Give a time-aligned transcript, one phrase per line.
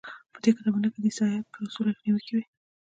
[0.33, 2.43] په دې کتابونو کې د عیسایت په اصولو نیوکې وې.